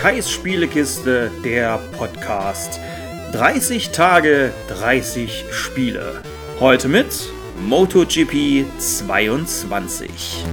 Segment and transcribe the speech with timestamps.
[0.00, 2.78] Kais Spielekiste, der Podcast.
[3.32, 6.22] 30 Tage, 30 Spiele.
[6.60, 7.32] Heute mit
[7.66, 10.44] MotoGP 22.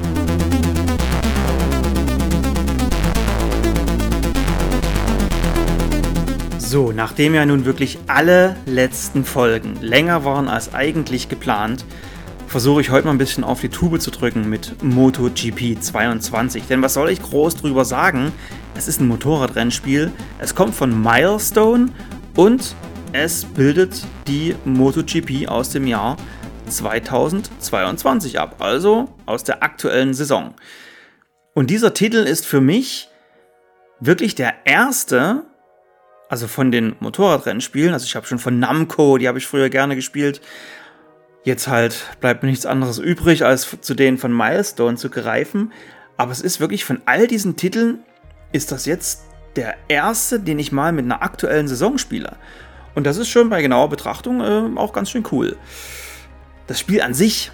[6.57, 11.86] So, nachdem ja nun wirklich alle letzten Folgen länger waren als eigentlich geplant,
[12.55, 16.63] versuche ich heute mal ein bisschen auf die Tube zu drücken mit MotoGP 22.
[16.68, 18.32] Denn was soll ich groß drüber sagen?
[18.77, 20.09] Es ist ein Motorradrennspiel,
[20.39, 21.89] es kommt von Milestone
[22.37, 22.73] und
[23.11, 26.15] es bildet die MotoGP aus dem Jahr
[26.69, 30.54] 2022 ab, also aus der aktuellen Saison.
[31.55, 33.09] Und dieser Titel ist für mich
[33.99, 35.44] wirklich der erste,
[36.30, 39.97] also von den Motorradrennspielen, also ich habe schon von Namco, die habe ich früher gerne
[39.97, 40.39] gespielt,
[41.45, 45.71] Jetzt halt bleibt mir nichts anderes übrig, als zu denen von Milestone zu greifen.
[46.17, 47.99] Aber es ist wirklich von all diesen Titeln,
[48.52, 49.21] ist das jetzt
[49.55, 52.35] der erste, den ich mal mit einer aktuellen Saison spiele.
[52.95, 55.55] Und das ist schon bei genauer Betrachtung äh, auch ganz schön cool.
[56.65, 57.52] Das Spiel an sich,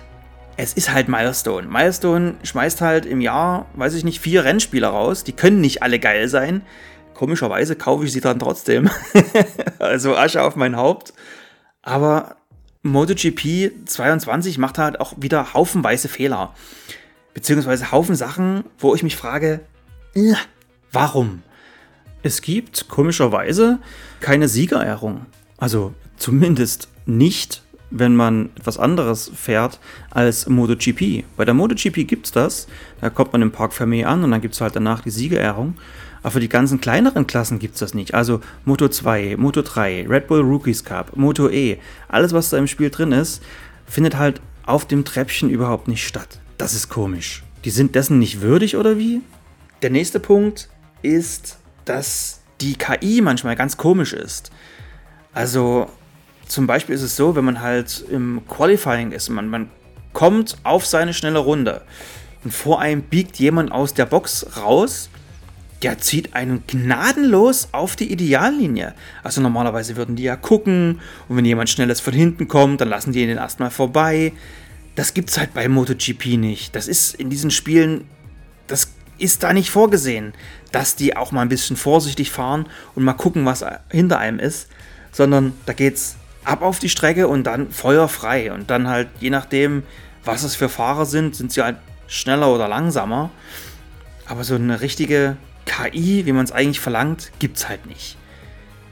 [0.55, 1.67] es ist halt Milestone.
[1.67, 5.25] Milestone schmeißt halt im Jahr, weiß ich nicht, vier Rennspieler raus.
[5.25, 6.61] Die können nicht alle geil sein.
[7.13, 8.89] Komischerweise kaufe ich sie dann trotzdem.
[9.79, 11.13] also Asche auf mein Haupt.
[11.81, 12.37] Aber
[12.83, 16.53] MotoGP 22 macht halt auch wieder haufenweise Fehler.
[17.33, 19.61] Beziehungsweise Haufen Sachen, wo ich mich frage,
[20.15, 20.33] äh,
[20.91, 21.43] warum?
[22.23, 23.79] Es gibt komischerweise
[24.19, 25.27] keine Siegerehrung.
[25.57, 29.79] Also zumindest nicht, wenn man etwas anderes fährt
[30.09, 31.23] als MotoGP.
[31.37, 32.67] Bei der MotoGP gibt es das.
[32.99, 35.75] Da kommt man im Park Fermé an und dann gibt es halt danach die Siegerehrung.
[36.23, 38.13] Aber für die ganzen kleineren Klassen gibt es das nicht.
[38.13, 41.77] Also Moto 2, Moto 3, Red Bull Rookies Cup, Moto E,
[42.07, 43.41] alles was da im Spiel drin ist,
[43.87, 46.39] findet halt auf dem Treppchen überhaupt nicht statt.
[46.57, 47.43] Das ist komisch.
[47.65, 49.21] Die sind dessen nicht würdig oder wie?
[49.81, 50.69] Der nächste Punkt
[51.01, 54.51] ist, dass die KI manchmal ganz komisch ist.
[55.33, 55.89] Also
[56.47, 59.69] zum Beispiel ist es so, wenn man halt im Qualifying ist, man, man
[60.13, 61.81] kommt auf seine schnelle Runde
[62.43, 65.09] und vor einem biegt jemand aus der Box raus
[65.81, 68.93] der zieht einen gnadenlos auf die Ideallinie.
[69.23, 73.13] Also normalerweise würden die ja gucken und wenn jemand schnelles von hinten kommt, dann lassen
[73.13, 74.33] die ihn erstmal vorbei.
[74.95, 76.75] Das gibt's halt bei MotoGP nicht.
[76.75, 78.05] Das ist in diesen Spielen,
[78.67, 80.33] das ist da nicht vorgesehen,
[80.71, 84.67] dass die auch mal ein bisschen vorsichtig fahren und mal gucken, was hinter einem ist,
[85.11, 89.83] sondern da geht's ab auf die Strecke und dann feuerfrei und dann halt je nachdem,
[90.23, 91.77] was es für Fahrer sind, sind sie halt
[92.07, 93.31] schneller oder langsamer.
[94.27, 95.37] Aber so eine richtige
[95.71, 98.17] KI, wie man es eigentlich verlangt, gibt es halt nicht.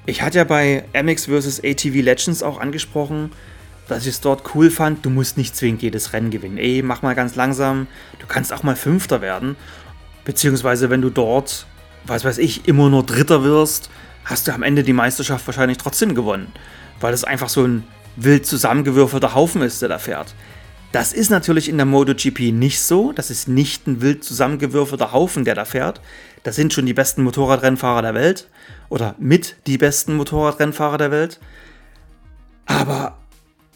[0.05, 1.61] Ich hatte ja bei MX vs.
[1.63, 3.31] ATV Legends auch angesprochen,
[3.87, 6.57] dass ich es dort cool fand, du musst nicht zwingend jedes Rennen gewinnen.
[6.57, 7.87] Ey, mach mal ganz langsam,
[8.19, 9.55] du kannst auch mal Fünfter werden.
[10.25, 11.65] Beziehungsweise, wenn du dort,
[12.05, 13.89] was weiß ich, immer nur Dritter wirst,
[14.25, 16.51] hast du am Ende die Meisterschaft wahrscheinlich trotzdem gewonnen.
[16.99, 17.83] Weil es einfach so ein
[18.15, 20.33] wild zusammengewürfelter Haufen ist, der da fährt.
[20.91, 23.11] Das ist natürlich in der MotoGP nicht so.
[23.11, 26.01] Das ist nicht ein wild zusammengewürfelter Haufen, der da fährt.
[26.43, 28.47] Das sind schon die besten Motorradrennfahrer der Welt
[28.89, 31.39] oder mit die besten Motorradrennfahrer der Welt.
[32.65, 33.17] Aber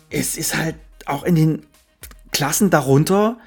[0.10, 0.76] es ist halt
[1.06, 1.66] auch in den
[2.32, 3.38] Klassen darunter,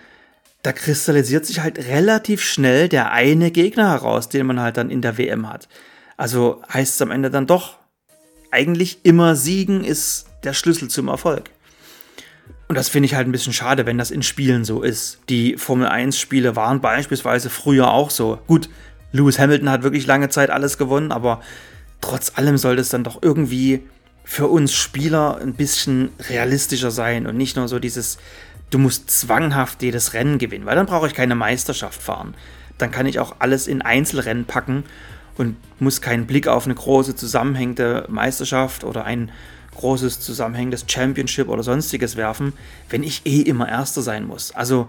[0.62, 5.00] da kristallisiert sich halt relativ schnell der eine Gegner heraus, den man halt dann in
[5.00, 5.68] der WM hat.
[6.16, 7.76] Also heißt es am Ende dann doch,
[8.50, 11.50] eigentlich immer siegen ist der Schlüssel zum Erfolg.
[12.68, 15.20] Und das finde ich halt ein bisschen schade, wenn das in Spielen so ist.
[15.28, 18.40] Die Formel 1 Spiele waren beispielsweise früher auch so.
[18.46, 18.68] Gut,
[19.12, 21.40] Lewis Hamilton hat wirklich lange Zeit alles gewonnen, aber
[22.00, 23.82] trotz allem sollte es dann doch irgendwie
[24.24, 28.18] für uns Spieler ein bisschen realistischer sein und nicht nur so dieses,
[28.70, 32.34] du musst zwanghaft jedes Rennen gewinnen, weil dann brauche ich keine Meisterschaft fahren.
[32.78, 34.82] Dann kann ich auch alles in Einzelrennen packen
[35.38, 39.30] und muss keinen Blick auf eine große zusammenhängende Meisterschaft oder ein
[39.76, 42.52] großes zusammenhängendes Championship oder sonstiges werfen,
[42.90, 44.52] wenn ich eh immer Erster sein muss.
[44.54, 44.88] Also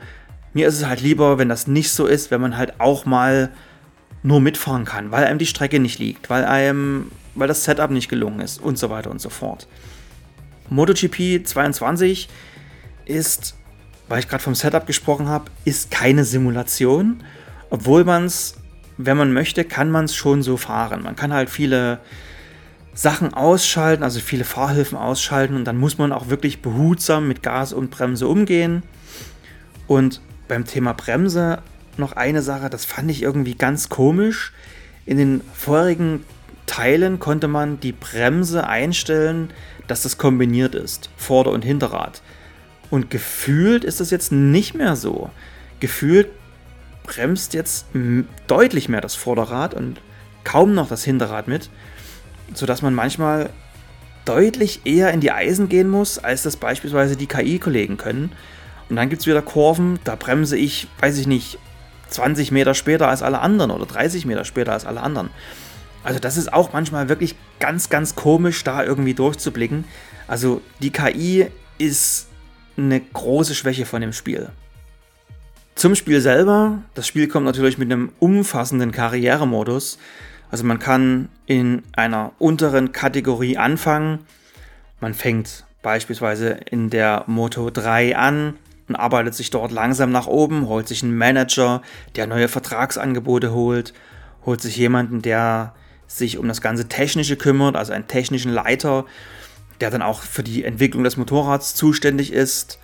[0.54, 3.52] mir ist es halt lieber, wenn das nicht so ist, wenn man halt auch mal
[4.24, 8.10] nur mitfahren kann, weil einem die Strecke nicht liegt, weil einem, weil das Setup nicht
[8.10, 9.68] gelungen ist und so weiter und so fort.
[10.70, 12.28] MotoGP 22
[13.06, 13.56] ist,
[14.08, 17.24] weil ich gerade vom Setup gesprochen habe, ist keine Simulation,
[17.70, 18.56] obwohl man es,
[18.98, 21.04] wenn man möchte, kann man es schon so fahren.
[21.04, 22.00] Man kann halt viele
[22.98, 27.72] Sachen ausschalten, also viele Fahrhilfen ausschalten und dann muss man auch wirklich behutsam mit Gas
[27.72, 28.82] und Bremse umgehen.
[29.86, 31.60] Und beim Thema Bremse
[31.98, 34.52] noch eine Sache, das fand ich irgendwie ganz komisch.
[35.06, 36.24] In den vorigen
[36.66, 39.52] Teilen konnte man die Bremse einstellen,
[39.86, 42.24] dass das kombiniert ist, Vorder- und Hinterrad.
[42.90, 45.30] Und gefühlt ist das jetzt nicht mehr so.
[45.80, 46.30] Gefühlt
[47.04, 47.86] bremst jetzt
[48.48, 50.02] deutlich mehr das Vorderrad und
[50.44, 51.70] kaum noch das Hinterrad mit,
[52.54, 53.50] sodass man manchmal
[54.26, 58.32] deutlich eher in die Eisen gehen muss, als das beispielsweise die KI-Kollegen können.
[58.90, 61.60] Und dann gibt es wieder Kurven, da bremse ich, weiß ich nicht,
[62.10, 65.30] 20 Meter später als alle anderen oder 30 Meter später als alle anderen.
[66.04, 69.86] Also das ist auch manchmal wirklich ganz, ganz komisch, da irgendwie durchzublicken.
[70.28, 71.48] Also die KI
[71.78, 72.28] ist
[72.78, 74.50] eine große Schwäche von dem Spiel.
[75.76, 76.80] Zum Spiel selber.
[76.96, 80.00] Das Spiel kommt natürlich mit einem umfassenden Karrieremodus.
[80.50, 84.20] Also man kann in einer unteren Kategorie anfangen.
[85.00, 88.56] Man fängt beispielsweise in der Moto 3 an
[88.88, 91.82] und arbeitet sich dort langsam nach oben, holt sich einen Manager,
[92.16, 93.94] der neue Vertragsangebote holt,
[94.46, 95.74] holt sich jemanden, der
[96.08, 99.06] sich um das ganze Technische kümmert, also einen technischen Leiter,
[99.82, 102.80] der dann auch für die Entwicklung des Motorrads zuständig ist.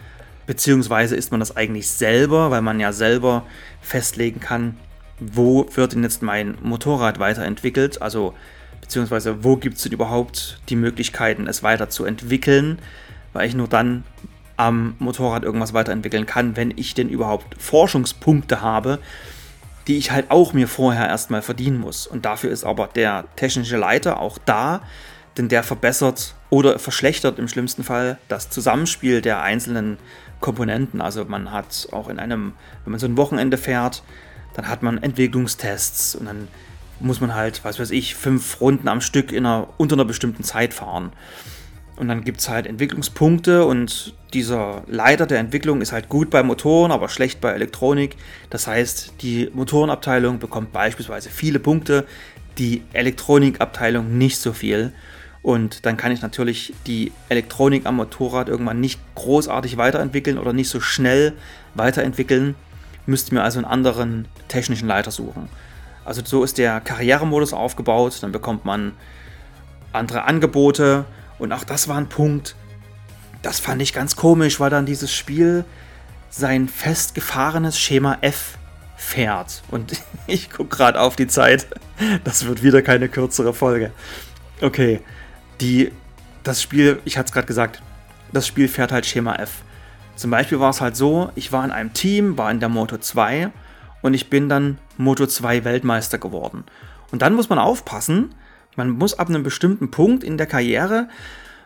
[0.46, 3.46] Beziehungsweise ist man das eigentlich selber, weil man ja selber
[3.82, 4.78] festlegen kann,
[5.20, 8.34] wo wird denn jetzt mein Motorrad weiterentwickelt, also
[8.82, 12.80] beziehungsweise wo gibt es denn überhaupt die Möglichkeiten, es weiterzuentwickeln,
[13.32, 14.04] weil ich nur dann
[14.58, 19.00] am Motorrad irgendwas weiterentwickeln kann, wenn ich denn überhaupt Forschungspunkte habe,
[19.88, 22.08] die ich halt auch mir vorher erstmal verdienen muss.
[22.08, 24.82] Und dafür ist aber der technische Leiter auch da,
[25.38, 29.98] denn der verbessert oder verschlechtert im schlimmsten Fall das Zusammenspiel der einzelnen
[30.40, 31.02] Komponenten.
[31.02, 34.04] Also man hat auch in einem, wenn man so ein Wochenende fährt,
[34.54, 36.48] dann hat man Entwicklungstests und dann
[37.00, 40.44] muss man halt, was weiß ich, fünf Runden am Stück in einer, unter einer bestimmten
[40.44, 41.12] Zeit fahren.
[41.96, 46.42] Und dann gibt es halt Entwicklungspunkte und dieser Leiter der Entwicklung ist halt gut bei
[46.42, 48.16] Motoren, aber schlecht bei Elektronik.
[48.50, 52.08] Das heißt, die Motorenabteilung bekommt beispielsweise viele Punkte,
[52.58, 54.92] die Elektronikabteilung nicht so viel.
[55.44, 60.70] Und dann kann ich natürlich die Elektronik am Motorrad irgendwann nicht großartig weiterentwickeln oder nicht
[60.70, 61.34] so schnell
[61.76, 62.56] weiterentwickeln
[63.06, 65.50] müsste mir also einen anderen technischen Leiter suchen.
[66.06, 68.94] Also so ist der Karrieremodus aufgebaut, dann bekommt man
[69.92, 71.06] andere Angebote
[71.40, 72.56] und auch das war ein Punkt,
[73.42, 75.66] das fand ich ganz komisch, weil dann dieses Spiel
[76.30, 78.58] sein festgefahrenes Schema F
[78.98, 79.62] fährt.
[79.70, 81.68] Und ich gucke gerade auf die Zeit.
[82.24, 83.92] Das wird wieder keine kürzere Folge.
[84.62, 85.02] Okay,
[85.62, 85.92] die,
[86.44, 87.82] das Spiel, ich hatte es gerade gesagt,
[88.32, 89.62] das Spiel fährt halt Schema F.
[90.16, 92.98] Zum Beispiel war es halt so, ich war in einem Team, war in der Moto
[92.98, 93.52] 2
[94.02, 96.64] und ich bin dann Moto 2 Weltmeister geworden.
[97.12, 98.34] Und dann muss man aufpassen,
[98.76, 101.08] man muss ab einem bestimmten Punkt in der Karriere,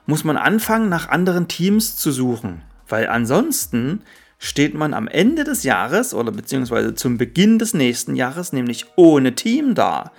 [0.05, 2.61] muss man anfangen, nach anderen Teams zu suchen.
[2.87, 4.01] Weil ansonsten
[4.39, 9.35] steht man am Ende des Jahres oder beziehungsweise zum Beginn des nächsten Jahres nämlich ohne
[9.35, 10.11] Team da,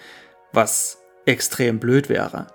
[0.52, 2.48] was extrem blöd wäre.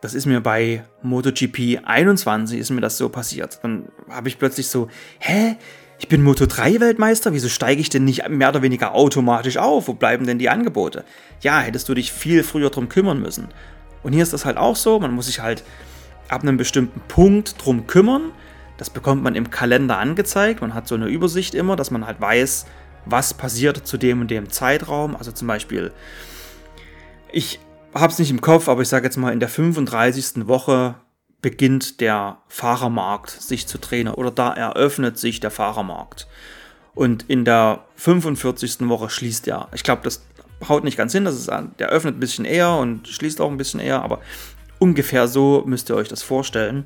[0.00, 3.60] Das ist mir bei MotoGP 21 ist mir das so passiert.
[3.62, 4.88] Dann habe ich plötzlich so,
[5.18, 5.56] hä?
[5.98, 9.86] Ich bin Moto 3 Weltmeister, wieso steige ich denn nicht mehr oder weniger automatisch auf?
[9.86, 11.04] Wo bleiben denn die Angebote?
[11.42, 13.48] Ja, hättest du dich viel früher drum kümmern müssen.
[14.02, 15.62] Und hier ist das halt auch so, man muss sich halt
[16.28, 18.32] ab einem bestimmten Punkt drum kümmern.
[18.78, 20.62] Das bekommt man im Kalender angezeigt.
[20.62, 22.64] Man hat so eine Übersicht immer, dass man halt weiß,
[23.04, 25.14] was passiert zu dem und dem Zeitraum.
[25.14, 25.92] Also zum Beispiel,
[27.30, 27.60] ich
[27.94, 30.46] habe es nicht im Kopf, aber ich sage jetzt mal, in der 35.
[30.46, 30.94] Woche
[31.42, 36.26] beginnt der Fahrermarkt sich zu drehen oder da eröffnet sich der Fahrermarkt.
[36.94, 38.88] Und in der 45.
[38.88, 39.68] Woche schließt er.
[39.74, 40.22] Ich glaube, das
[40.68, 43.56] haut nicht ganz hin, das ist, der öffnet ein bisschen eher und schließt auch ein
[43.56, 44.20] bisschen eher, aber
[44.78, 46.84] ungefähr so müsst ihr euch das vorstellen.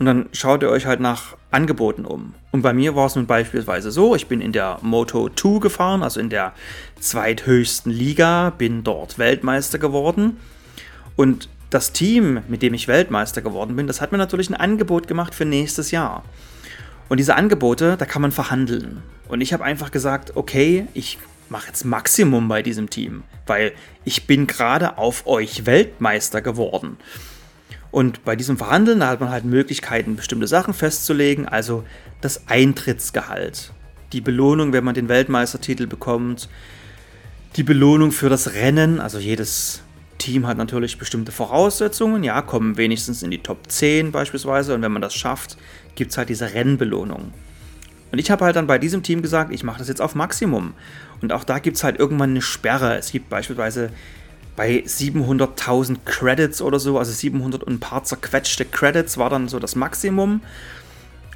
[0.00, 2.34] Und dann schaut ihr euch halt nach Angeboten um.
[2.52, 6.02] Und bei mir war es nun beispielsweise so, ich bin in der Moto 2 gefahren,
[6.02, 6.54] also in der
[6.98, 10.38] zweithöchsten Liga, bin dort Weltmeister geworden.
[11.16, 15.06] Und das Team, mit dem ich Weltmeister geworden bin, das hat mir natürlich ein Angebot
[15.06, 16.24] gemacht für nächstes Jahr.
[17.10, 19.02] Und diese Angebote, da kann man verhandeln.
[19.28, 21.18] Und ich habe einfach gesagt, okay, ich
[21.50, 23.72] mache jetzt Maximum bei diesem Team, weil
[24.06, 26.96] ich bin gerade auf euch Weltmeister geworden.
[27.90, 31.84] Und bei diesem Verhandeln, hat man halt Möglichkeiten, bestimmte Sachen festzulegen, also
[32.20, 33.72] das Eintrittsgehalt,
[34.12, 36.48] die Belohnung, wenn man den Weltmeistertitel bekommt,
[37.56, 39.82] die Belohnung für das Rennen, also jedes
[40.18, 44.92] Team hat natürlich bestimmte Voraussetzungen, ja, kommen wenigstens in die Top 10 beispielsweise und wenn
[44.92, 45.56] man das schafft,
[45.96, 47.32] gibt es halt diese Rennbelohnung.
[48.12, 50.74] Und ich habe halt dann bei diesem Team gesagt, ich mache das jetzt auf Maximum.
[51.22, 52.96] Und auch da gibt es halt irgendwann eine Sperre.
[52.96, 53.90] Es gibt beispielsweise
[54.60, 59.58] bei 700.000 Credits oder so, also 700 und ein paar zerquetschte Credits war dann so
[59.58, 60.42] das Maximum.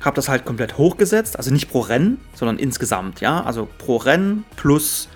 [0.03, 4.45] Habe das halt komplett hochgesetzt, also nicht pro Rennen, sondern insgesamt, ja, also pro Rennen
[4.57, 5.09] plus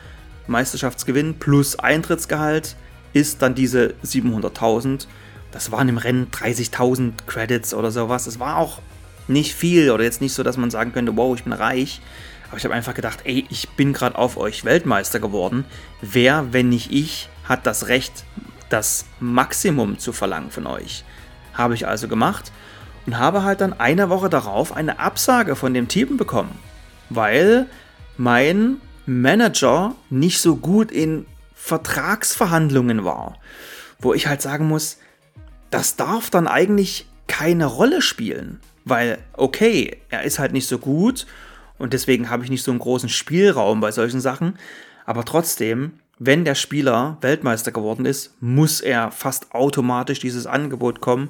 [0.46, 2.76] Meisterschaftsgewinn plus Eintrittsgehalt
[3.12, 5.06] ist dann diese 700.000.
[5.52, 8.24] Das waren im Rennen 30.000 Credits oder sowas.
[8.24, 8.80] Das war auch
[9.26, 12.00] nicht viel oder jetzt nicht so, dass man sagen könnte, wow, ich bin reich.
[12.48, 15.66] Aber ich habe einfach gedacht, ey, ich bin gerade auf euch Weltmeister geworden.
[16.00, 18.24] Wer, wenn nicht ich, hat das Recht,
[18.68, 21.04] das Maximum zu verlangen von euch.
[21.54, 22.52] Habe ich also gemacht
[23.06, 26.58] und habe halt dann eine Woche darauf eine Absage von dem Team bekommen,
[27.08, 27.66] weil
[28.16, 31.24] mein Manager nicht so gut in
[31.54, 33.38] Vertragsverhandlungen war,
[33.98, 34.98] wo ich halt sagen muss,
[35.70, 41.26] das darf dann eigentlich keine Rolle spielen, weil okay, er ist halt nicht so gut
[41.78, 44.58] und deswegen habe ich nicht so einen großen Spielraum bei solchen Sachen,
[45.06, 51.28] aber trotzdem, wenn der Spieler Weltmeister geworden ist, muss er fast automatisch dieses Angebot kommen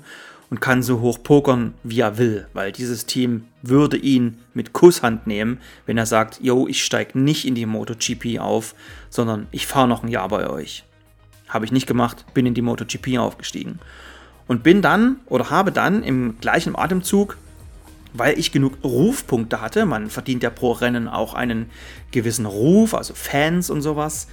[0.50, 5.26] und kann so hoch pokern, wie er will, weil dieses Team würde ihn mit Kusshand
[5.26, 8.74] nehmen, wenn er sagt, yo, ich steige nicht in die MotoGP auf,
[9.10, 10.84] sondern ich fahre noch ein Jahr bei euch.
[11.48, 13.78] Habe ich nicht gemacht, bin in die MotoGP aufgestiegen.
[14.46, 17.36] Und bin dann oder habe dann im gleichen Atemzug,
[18.14, 21.70] weil ich genug Rufpunkte hatte, man verdient ja pro Rennen auch einen
[22.10, 24.28] gewissen Ruf, also Fans und sowas.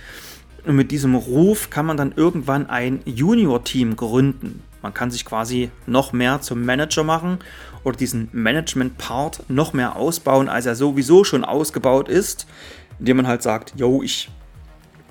[0.65, 4.63] Und mit diesem Ruf kann man dann irgendwann ein Junior-Team gründen.
[4.81, 7.39] Man kann sich quasi noch mehr zum Manager machen
[7.83, 12.47] oder diesen Management-Part noch mehr ausbauen, als er sowieso schon ausgebaut ist,
[12.99, 14.29] indem man halt sagt, yo, ich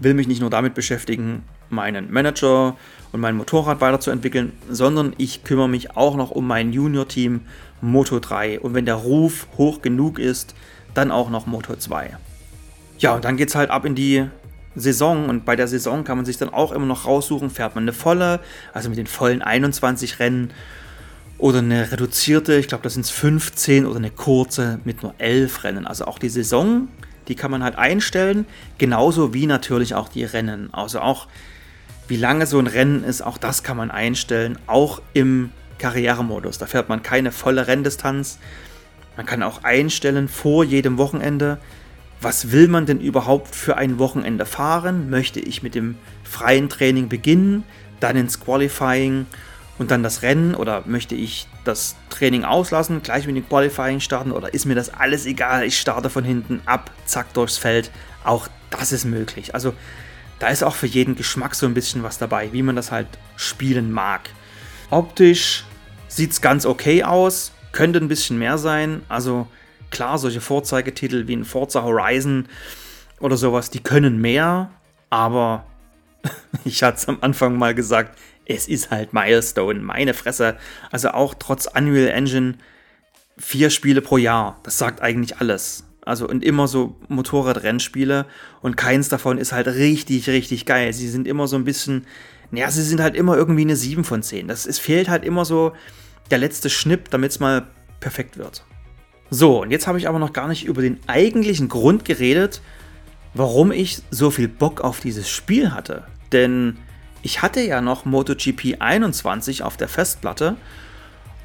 [0.01, 2.77] will mich nicht nur damit beschäftigen, meinen Manager
[3.13, 7.43] und mein Motorrad weiterzuentwickeln, sondern ich kümmere mich auch noch um mein Junior-Team
[7.81, 10.55] Moto 3 und wenn der Ruf hoch genug ist,
[10.95, 12.17] dann auch noch Moto 2.
[12.99, 14.27] Ja, und dann geht es halt ab in die
[14.77, 17.85] Saison und bei der Saison kann man sich dann auch immer noch raussuchen, fährt man
[17.85, 18.41] eine volle,
[18.73, 20.51] also mit den vollen 21 Rennen
[21.39, 25.87] oder eine reduzierte, ich glaube das sind 15 oder eine kurze mit nur 11 Rennen.
[25.87, 26.89] Also auch die Saison,
[27.29, 28.47] die kann man halt einstellen,
[28.79, 30.73] genauso wie natürlich auch die Rennen.
[30.73, 31.29] Also auch
[32.09, 36.59] wie lange so ein Rennen ist, auch das kann man einstellen, auch im Karrieremodus.
[36.59, 38.39] Da fährt man keine volle Renndistanz.
[39.17, 41.59] Man kann auch einstellen vor jedem Wochenende,
[42.25, 45.11] was will man denn überhaupt für ein Wochenende fahren?
[45.11, 47.65] Möchte ich mit dem freien Training beginnen,
[48.01, 49.27] dann ins Qualifying
[49.79, 54.33] und dann das Rennen oder möchte ich das Training auslassen, gleich mit dem Qualifying starten
[54.33, 57.91] oder ist mir das alles egal, ich starte von hinten ab, zack durchs Feld.
[58.25, 59.55] Auch das ist möglich.
[59.55, 59.75] Also
[60.39, 63.09] da ist auch für jeden Geschmack so ein bisschen was dabei, wie man das halt
[63.37, 64.31] spielen mag.
[64.91, 65.65] Optisch
[66.09, 69.03] sieht es ganz okay aus, könnte ein bisschen mehr sein.
[69.09, 69.49] Also
[69.95, 72.49] Klar, solche Vorzeigetitel wie ein Forza Horizon
[73.21, 74.73] oder sowas, die können mehr,
[75.09, 75.67] aber
[76.65, 80.57] ich hatte es am Anfang mal gesagt, es ist halt Milestone, meine Fresse.
[80.91, 82.55] Also auch trotz Unreal Engine
[83.39, 85.85] vier Spiele pro Jahr, das sagt eigentlich alles.
[86.05, 88.27] Also und immer so Motorradrennspiele
[88.63, 90.93] und keins davon ist halt richtig, richtig geil.
[90.93, 92.05] Sie sind immer so ein bisschen,
[92.51, 94.49] naja, sie sind halt immer irgendwie eine 7 von 10.
[94.49, 95.73] Das, es fehlt halt immer so
[96.33, 97.69] der letzte Schnipp, damit es mal
[98.01, 98.65] perfekt wird.
[99.31, 102.61] So, und jetzt habe ich aber noch gar nicht über den eigentlichen Grund geredet,
[103.33, 106.05] warum ich so viel Bock auf dieses Spiel hatte.
[106.33, 106.77] Denn
[107.23, 110.57] ich hatte ja noch MotoGP 21 auf der Festplatte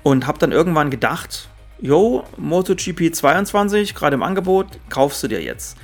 [0.03, 1.50] und habe dann irgendwann gedacht,
[1.81, 5.77] yo, MotoGP 22, gerade im Angebot, kaufst du dir jetzt.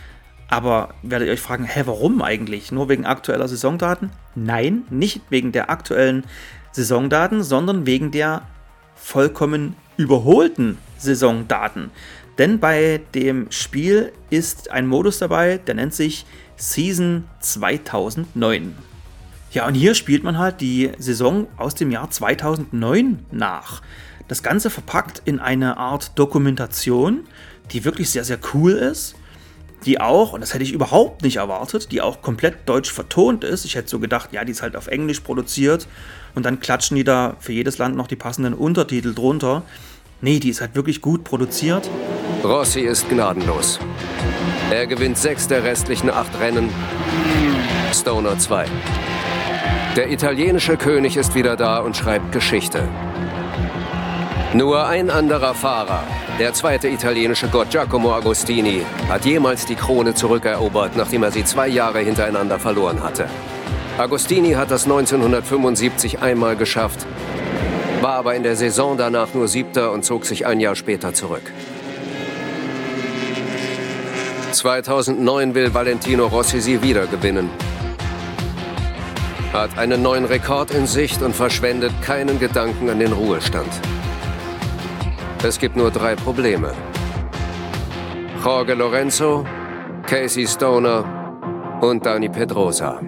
[0.47, 2.71] Aber werdet ihr euch fragen, hä, warum eigentlich?
[2.71, 4.11] Nur wegen aktueller Saisondaten?
[4.35, 6.23] Nein, nicht wegen der aktuellen
[6.71, 8.43] Saisondaten, sondern wegen der
[8.95, 11.91] vollkommen überholten Saisondaten.
[12.37, 16.25] Denn bei dem Spiel ist ein Modus dabei, der nennt sich
[16.57, 18.75] Season 2009.
[19.51, 23.81] Ja, und hier spielt man halt die Saison aus dem Jahr 2009 nach.
[24.27, 27.21] Das Ganze verpackt in eine Art Dokumentation,
[27.71, 29.15] die wirklich sehr, sehr cool ist.
[29.85, 33.65] Die auch, und das hätte ich überhaupt nicht erwartet, die auch komplett deutsch vertont ist.
[33.65, 35.87] Ich hätte so gedacht, ja, die ist halt auf Englisch produziert
[36.33, 39.61] und dann klatschen die da für jedes Land noch die passenden Untertitel drunter.
[40.21, 41.89] Nee, die ist halt wirklich gut produziert.
[42.43, 43.79] Rossi ist gnadenlos.
[44.71, 46.69] Er gewinnt sechs der restlichen acht Rennen.
[47.93, 48.65] Stoner 2.
[49.95, 52.87] Der italienische König ist wieder da und schreibt Geschichte.
[54.53, 56.03] Nur ein anderer Fahrer,
[56.39, 61.67] der zweite italienische Gott Giacomo Agostini, hat jemals die Krone zurückerobert, nachdem er sie zwei
[61.67, 63.27] Jahre hintereinander verloren hatte.
[63.97, 67.05] Agostini hat das 1975 einmal geschafft
[68.05, 71.51] war aber in der Saison danach nur Siebter und zog sich ein Jahr später zurück.
[74.51, 77.49] 2009 will Valentino Rossi sie wieder gewinnen.
[79.51, 83.71] Hat einen neuen Rekord in Sicht und verschwendet keinen Gedanken an den Ruhestand.
[85.47, 86.73] Es gibt nur drei Probleme.
[88.43, 89.45] Jorge Lorenzo,
[90.07, 92.99] Casey Stoner und Dani Pedrosa.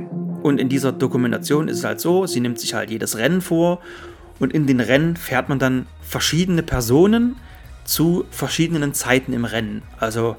[0.44, 3.80] Und in dieser Dokumentation ist es halt so, sie nimmt sich halt jedes Rennen vor
[4.40, 7.38] und in den Rennen fährt man dann verschiedene Personen
[7.86, 9.82] zu verschiedenen Zeiten im Rennen.
[10.00, 10.36] Also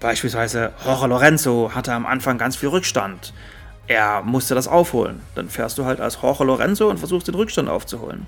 [0.00, 3.32] beispielsweise Jorge Lorenzo hatte am Anfang ganz viel Rückstand.
[3.86, 5.20] er musste das aufholen.
[5.34, 8.26] Dann fährst du halt als Jorge Lorenzo und versuchst den Rückstand aufzuholen.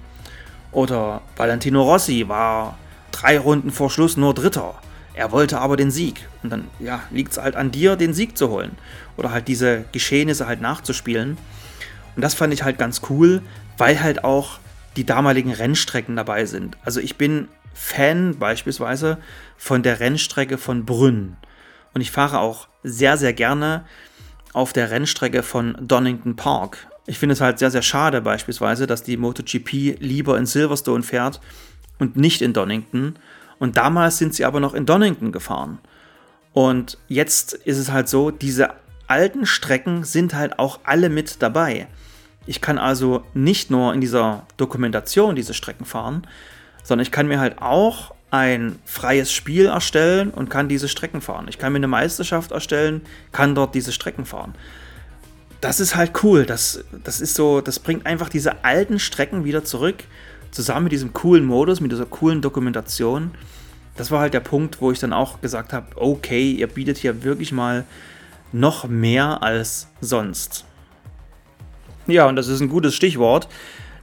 [0.73, 2.79] Oder Valentino Rossi war
[3.21, 4.75] drei Runden vor Schluss nur Dritter.
[5.15, 6.27] Er wollte aber den Sieg.
[6.43, 8.73] Und dann ja, liegt es halt an dir, den Sieg zu holen.
[9.17, 11.37] Oder halt diese Geschehnisse halt nachzuspielen.
[12.17, 13.43] Und das fand ich halt ganz cool,
[13.77, 14.59] weil halt auch
[14.97, 16.77] die damaligen Rennstrecken dabei sind.
[16.85, 19.19] Also ich bin Fan beispielsweise
[19.57, 21.37] von der Rennstrecke von Brünn.
[21.93, 23.85] Und ich fahre auch sehr, sehr gerne
[24.53, 26.89] auf der Rennstrecke von Donington Park.
[27.07, 31.41] Ich finde es halt sehr, sehr schade beispielsweise, dass die MotoGP lieber in Silverstone fährt
[32.01, 33.15] und nicht in Donington.
[33.59, 35.79] Und damals sind sie aber noch in Donington gefahren.
[36.53, 38.71] Und jetzt ist es halt so, diese
[39.07, 41.87] alten Strecken sind halt auch alle mit dabei.
[42.47, 46.27] Ich kann also nicht nur in dieser Dokumentation diese Strecken fahren,
[46.83, 51.47] sondern ich kann mir halt auch ein freies Spiel erstellen und kann diese Strecken fahren.
[51.49, 53.03] Ich kann mir eine Meisterschaft erstellen,
[53.33, 54.55] kann dort diese Strecken fahren.
[55.61, 56.47] Das ist halt cool.
[56.47, 60.05] Das, das ist so, das bringt einfach diese alten Strecken wieder zurück,
[60.51, 63.33] zusammen mit diesem coolen Modus, mit dieser coolen Dokumentation.
[63.97, 67.23] Das war halt der Punkt, wo ich dann auch gesagt habe, okay, ihr bietet hier
[67.23, 67.85] wirklich mal
[68.53, 70.65] noch mehr als sonst.
[72.07, 73.49] Ja, und das ist ein gutes Stichwort,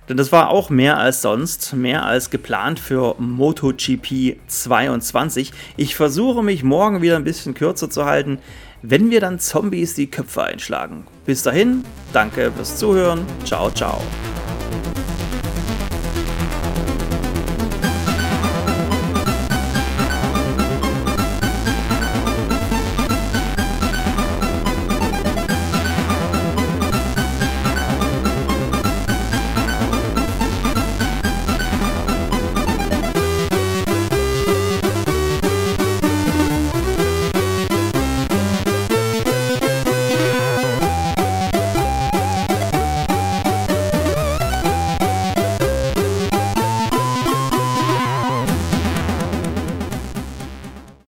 [0.08, 5.51] denn das war auch mehr als sonst, mehr als geplant für MotoGP 22.
[5.75, 8.39] Ich versuche mich morgen wieder ein bisschen kürzer zu halten,
[8.82, 11.06] wenn wir dann Zombies die Köpfe einschlagen.
[11.25, 13.25] Bis dahin, danke fürs Zuhören.
[13.44, 14.01] Ciao, ciao.